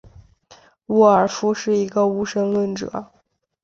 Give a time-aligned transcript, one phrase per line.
[0.87, 3.11] 沃尔夫是一个无神论者。